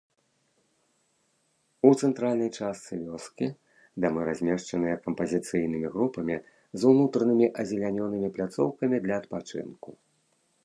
[1.89, 3.47] У цэнтральнай частцы вёскі
[4.05, 6.37] дамы размешчаныя кампазіцыйнымі групамі
[6.81, 9.89] з унутранымі азялененымі пляцоўкамі для адпачынку.